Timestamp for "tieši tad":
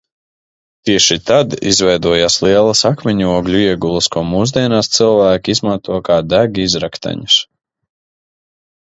0.89-1.51